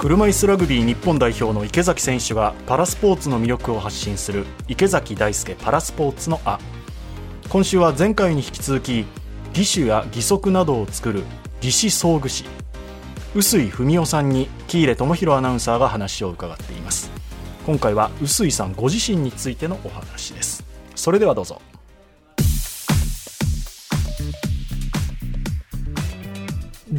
[0.00, 6.58] 車椅子ラグビー日本代表の池崎選手がパラスポーツの魅力を発信する池崎大輔パラスポーツの「あ」
[7.50, 9.04] 今週は前回に引き続き
[9.54, 11.22] 義手や義足などを作る
[11.60, 12.46] 義肢装具士
[13.34, 17.10] 臼井文夫さんに喜入智弘アナウンサーが話を伺っています。
[17.66, 20.64] 今回は臼井さんご自身についてのお話です。
[20.94, 21.60] それではどうぞ。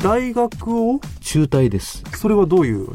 [0.03, 2.03] 大学を中退です。
[2.17, 2.87] それはどういう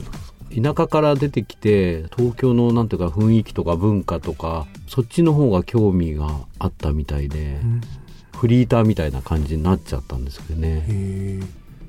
[0.51, 7.81] 田舎から出てきて東京のなんていうか雰囲気とか文化とかそっちの方が興味があったみたいで、うん、
[8.35, 11.43] フリーターみたいな感じになっちゃったんですけどね。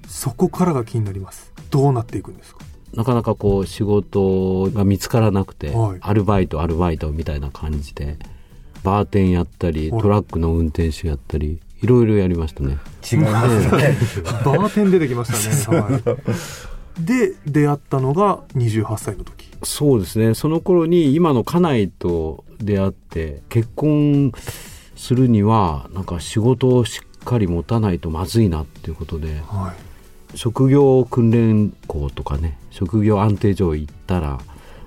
[0.08, 1.52] そこからが気になります。
[1.72, 2.62] どうなっていくんですか？
[2.94, 8.18] なかなかこう仕事が見つからなくて、はい、アルバイトアルバイトみたいな感じで
[8.84, 12.78] バーテンやったりトラックの運転手やったりいろいろやりましたね。
[13.10, 13.98] 違いますね。
[14.24, 16.00] バーテン出てきましたね、 は
[17.00, 19.50] い、で出会ったのが28歳の時。
[19.64, 20.34] そうですね。
[20.34, 24.32] その頃に今の家内と出会って結婚
[24.96, 29.74] するにはなんか仕事をしっかり持たないとまずいなっていうことで、は
[30.34, 34.40] い、職業訓練校とかね職業安定所行ったら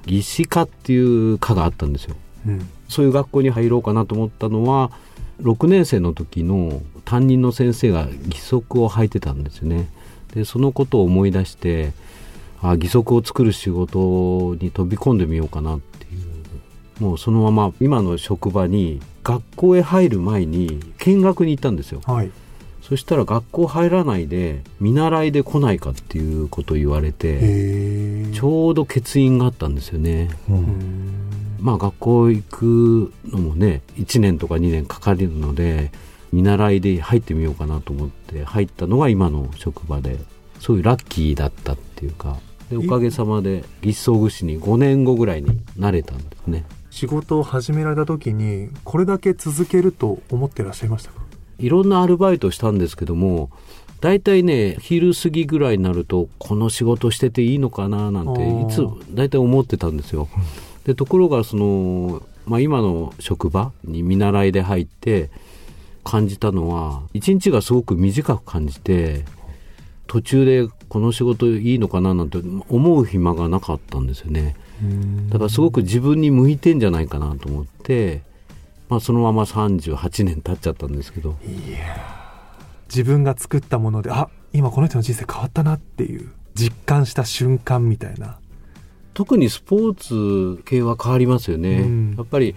[0.07, 4.91] 技師科っていう科があったんですよ、うん、そういう学校に入ろうかなと思ったのは
[5.43, 9.89] 6年生の時の担任の先生が義足を履いてたんですよね。
[10.35, 11.93] でそのことを思い出して
[12.63, 16.31] あ義足を作る仕事に飛び込んでみようかなっていう。
[17.03, 22.31] もうそのまま今の職場に学校へ入る前に見学に行ったんですよ、はい、
[22.83, 31.20] そしたら学校入らないで見習いで来ないかっていうことを言われてちょうど欠員があったんですよね、うん
[31.61, 35.93] まあ学校行くのもね1年とか2年かかるので
[36.33, 40.19] 見習いで入ってみようかなと思って入ったのが今の職場で
[40.59, 42.39] そういうラッキーだったっていうか
[42.71, 46.65] でおかげさまで技師装具士に5年後ぐらいになれたんですね。
[46.91, 51.21] 仕事を始められた時にこれだけ続けると思ってらっしゃいましたか？
[51.59, 53.51] いろんなアルバイトしたんですけども
[54.01, 58.85] 大体ね昼過ぎぐらいになるとこの仕事してていいのかななんていつ
[59.15, 60.29] 大体思ってたんですよ
[60.85, 65.31] でところがその、まあ、今の職場に見習いで入って
[66.05, 69.25] 感じたのは一日がすごく短く感じて
[70.07, 74.57] 途中でこの仕事いいのかななんて思う暇がなかったんですよね。
[75.29, 78.23] だからすごく自分に向いてんじゃないかなと思って、
[78.89, 81.37] まあ、そのまま38年経っちゃったんですけど。
[81.47, 82.21] いや
[82.87, 88.39] 自分が作ったものであ今この人の人生変わったなっていう実感した瞬間みたいな
[89.21, 92.55] 特にスポーツ系は変わりますよね、うん、やっぱり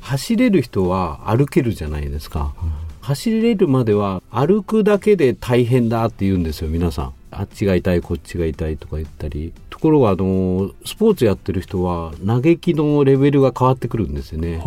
[0.00, 2.72] 走れる人は歩けるじゃないですか、うん、
[3.02, 7.12] 走れるまでは歩くだけで大変だって言うんですよ皆さん。
[7.30, 9.52] あっちが痛いこっちが痛いとか言ったり。
[9.68, 14.62] ところがあのスポーツやってる人は嘆きのレベルが変わってくるんですよね。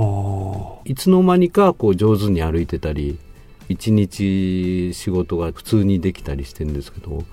[0.86, 3.18] いつの間にかこう上手に歩いてたり
[3.70, 7.24] 一日仕事が普通にできたりしてるんですけど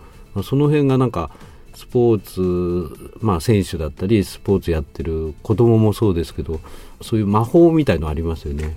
[0.42, 1.30] その辺がなんか
[1.76, 6.58] スポーツ、まあ、選手だったりスポーツやってる子供もそうですけど
[7.02, 8.72] そういう魔法みたいのありますよね。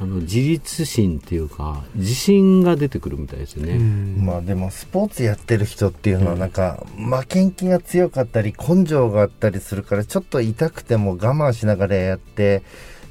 [0.00, 3.78] あの自立心っていうか自信が出てくるみたいですよね。
[4.18, 12.62] まあでもスポーツやってる人っていうのはなんか、負けん気が強かったり根性があったりするからちょっと痛くても我慢しながらやって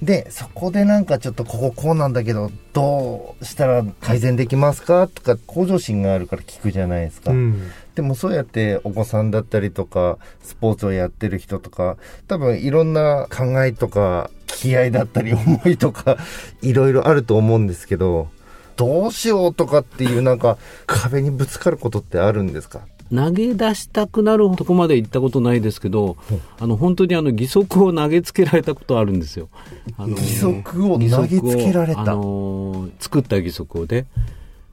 [0.02, 5.08] で、そこでなんかちょっとこここうなんだけど、どうしたら改善できますか？
[5.08, 7.32] とか、向上心があるから聞くじゃないですか。
[7.32, 16.18] うん、でもそうやってお子さんだったりとか、スポーツをやってる人とか、多分いろんな考えとか、気合だったり思いとか、
[16.62, 18.30] いろいろあると思うんですけど、
[18.76, 22.82] どうしようとかっていうなんか壁にぶつかることってあるんですか？
[23.14, 26.18] 投げ出したくなるとこまで行ったことないですけど、
[26.60, 29.50] あの本当にあの義足を投げつけられたことあるんですよ。
[29.98, 34.08] あの義足を投げつけられた、あの作った義足をで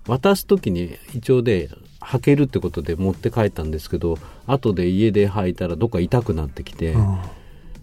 [0.07, 1.69] 渡す時に一応で
[2.01, 7.19] 履けるってことで持って帰ったんですけど後で家で履いたらどっか痛くなってきて、うん、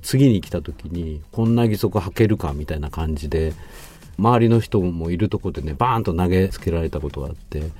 [0.01, 3.53] 次に来た時にこんな義足履けるかみたいな感じで
[4.17, 7.71] 周りの人もいるとこでねバーンと投げつけられたことがあって。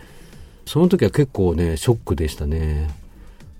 [0.67, 2.89] その時は結構ね、ショックでしたね。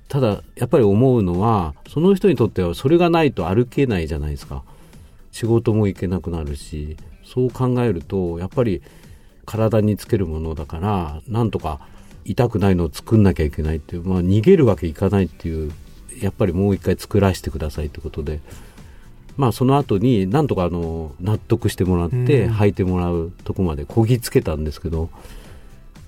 [0.09, 4.61] ただ、やっぱり思うのは、その人にとってはそれがないと歩けないじゃないですか。
[5.31, 8.81] 仕事も行けなくなるし、そう考えると、やっぱり
[9.45, 11.79] 体につけるものだから、なんとか
[12.27, 15.71] 痛くないのを作んなきゃいけないっていう、まあ逃げるわけいかないっていう、
[16.21, 18.41] やっぱりもう一回作らせてくださいってことで、
[19.37, 25.09] まあその後になんとかあの納得してもらって履いてもらうとこまでこぎつけたんですけど、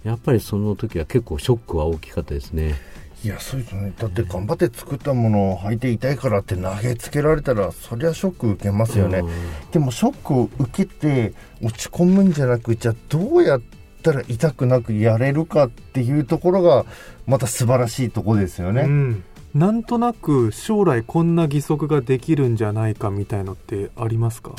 [0.03, 2.75] やっぱりその時は結構ショックは大きかったですね。
[3.23, 3.93] いやそうですね。
[3.97, 9.23] だって頑張って作ったものを履いて痛いからって投げつけられたらそりゃショック受けますよね、
[9.71, 13.61] でもショックを受けて落ち込むんじゃなくじゃあどうやっ
[14.01, 16.85] たら痛くなくやれるかっていうところが
[17.27, 19.23] また素晴らしいところですよね、うん。
[19.53, 24.51] なんとなく将来こんな義足ができるんじゃないかみたいのってありますか？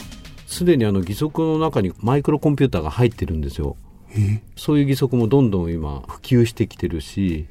[0.46, 3.76] すでにあの義足の中にマイクロコンピューターが入ってるんですよ。
[4.56, 7.46] そういう義足もどんどん今普及してきてるし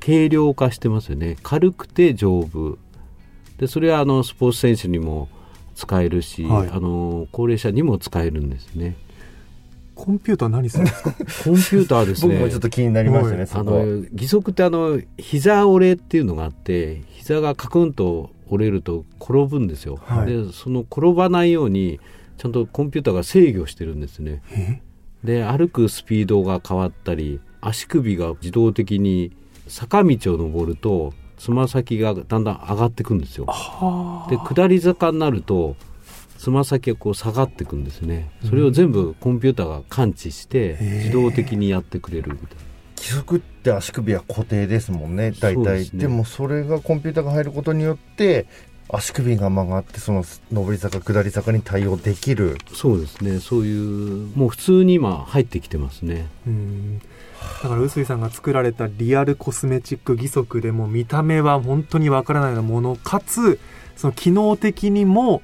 [0.00, 1.36] 軽量化してますよね。
[1.42, 2.78] 軽くて丈夫。
[3.58, 5.28] でそれはあのスポーツ選手にも
[5.76, 8.96] 使えるし、はい、あの高齢者にも使えるんですね
[10.02, 11.12] コンピューター何するんですか？
[11.12, 12.34] コンピューターですね。
[12.34, 22.00] 僕もちょっと気になりましたね、あの義足ってあの膝折れっていうのがあって膝がカクンと折れると転ぶんですよ、はい、でその転ばないように
[22.38, 24.42] ちゃんとコンピューターが制御してるんですね。
[25.22, 29.36] で歩くスピードが変わったり足首が自動的に
[29.68, 33.46] 坂道を登るとつま先がだんだん上がっていくんですよ。
[34.30, 35.76] で下り坂になると
[36.40, 38.30] つま先がこう下がっていくんですね。
[38.48, 42.62] それを全部コンピューターが感知して自動的にやってくれるみたいな。
[42.96, 45.32] 規則って足首は固定ですもんね。
[45.32, 45.84] 大体。
[45.84, 48.46] で,、ね、でもそれがコンピューターが入ることによって
[48.88, 52.56] 足首が曲がってその上り坂下り坂に対応できる。
[52.72, 53.38] そうですね。
[53.38, 56.26] そういうもう普通に今入ってきてますね。
[56.46, 56.98] うん。
[57.62, 63.60] だから臼井さんが作られたリアルコスメチック義足でも見た目は本当にわからないようなものかつ
[63.94, 65.42] その機能的にも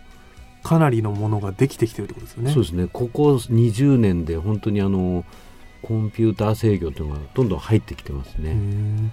[0.67, 2.51] かなりのものができてきてるってことですよね。
[2.51, 2.89] そうですね。
[2.93, 5.25] ここ20年で本当にあの
[5.81, 8.55] コンピューター制御というのがどんどん入ってきてますね。
[8.55, 9.13] ん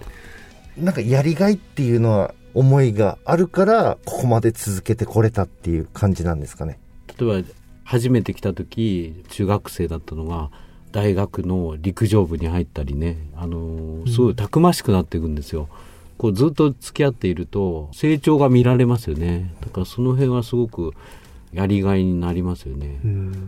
[0.76, 6.80] なんかやりがいっていうのは思いがあるからここまで続けてこれたっていう感じなんですかね。
[7.16, 7.48] 例えば
[7.84, 10.50] 初めて来た時中学生だったのが
[10.90, 15.68] 大学の陸上部に入ったりね、あのすごいたくましくなっていくんですよ。
[16.18, 19.54] こうずっと付き合っていると成長が見られますよね。
[19.60, 20.94] だからその辺はすごく
[21.54, 22.98] やりがいになりますよね。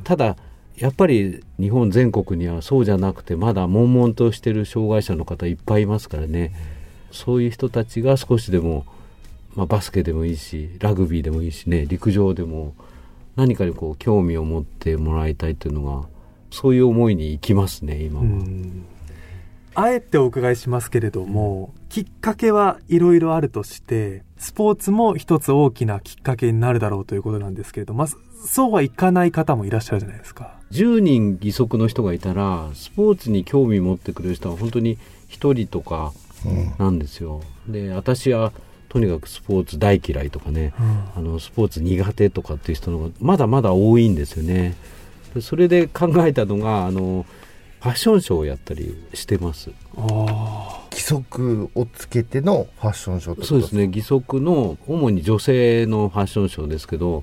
[0.05, 0.37] ただ
[0.77, 6.53] やっぱり日本全国にはそうじゃなくてまだ悶々としてる障害者の方いっぱいいますからね
[7.13, 8.85] そういう人たちが少しでも、
[9.55, 12.75] まあ、バスケでもいいしラグビーでもいいしね陸上でも
[13.37, 16.07] 何かにこう興味を持ってもらいたいというのが
[16.51, 18.27] そういう思いにいきますね今は。
[19.79, 30.59] あえてお伺いしますけれども、きっかけはいろいろあるとして、スポーツも一つ大きなきっかけになるだろうということなんですけれども、まず、そうはいかない方もいらっしゃるじゃないですか。
[30.73, 34.97] 10人義足の人がいたら、スポーツに興味持ってくれる人は本当に
[35.29, 36.13] 1人とか
[36.79, 37.43] なんですよ。
[37.67, 38.53] うん、で、私は
[38.89, 44.75] とにかくスポーツ大嫌いとかね、うん、あのスポーツ苦手とかっていう人のがまだまだ多いんですよね。
[45.41, 47.27] それで考えたのが、あの、
[47.81, 49.71] ファッションショーをやったりしてます。
[50.93, 53.87] 義足をつけてのファッションショーそうですね。
[53.87, 57.23] 義足の主に女性のファッションショーですけど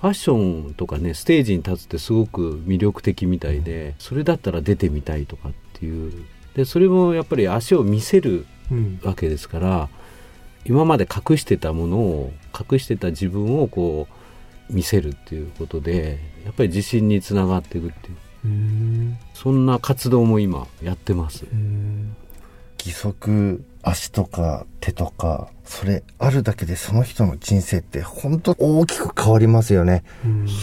[0.00, 6.12] ファッションとかねステージに立つってすごく魅力的みたいでそれだったら出てみたいとかっていう。
[6.54, 8.46] でそれもやっぱり足を見せる
[9.02, 9.88] わけですから、
[10.66, 14.08] うん、今まで隠してたものを隠してた自分をこ
[14.68, 18.16] う見せるっていうことでやっぱり自信につながっていくっていう。
[19.42, 21.46] そんな活動も今やってます。
[22.78, 30.04] 義足足とか手とかそれあるだけでその人の人生って本当大きく変わりますよね。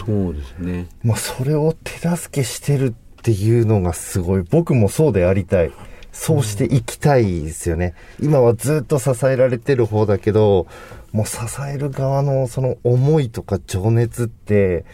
[0.05, 0.85] そうですね。
[1.01, 5.71] まあそれを手助けしてるっていうのがすごい僕もそうでありたい。
[6.11, 7.95] そうしていきたいですよね。
[8.21, 10.67] 今はずっと支えられてる方だけど、
[11.11, 14.85] もう支える側のその思いとか情熱って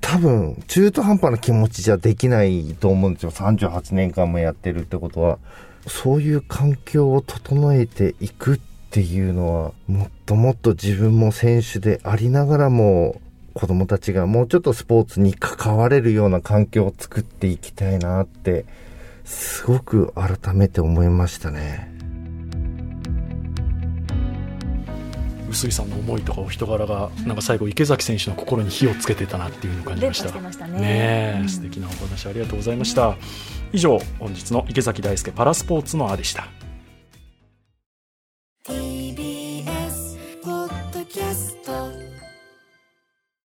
[0.00, 3.30] 多分、中途半端な気持ちじゃできないと思うんですよ。
[3.30, 5.38] 38年間もやってるってことは。
[5.86, 13.20] そういう環境を整えていくっていうのは、もっともっと自分も選手でありながらも、
[13.54, 18.66] 子供たちがもうちょっとスポーツに関われるような環境を作っていきたいなって、
[19.24, 21.97] すごく改めて思いましたね。
[25.48, 30.40] 臼井さんの思いとかお人柄がなんか最後池崎選手の心に火をつけてたなっていうのを感じました。
[30.40, 30.80] ましたね。
[30.80, 33.16] ね、うん、素敵なお話ありがとうございました。
[33.72, 36.48] 以上本日の池崎大輔パラスポーツのあでした